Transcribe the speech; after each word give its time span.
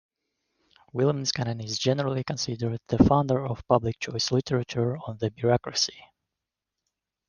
William 0.93 1.19
Niskanen 1.23 1.63
is 1.63 1.77
generally 1.77 2.23
considered 2.23 2.79
the 2.87 2.97
founder 3.03 3.45
of 3.45 3.61
public 3.67 3.99
choice 3.99 4.31
literature 4.31 4.97
on 4.97 5.19
the 5.19 5.29
bureaucracy. 5.29 6.03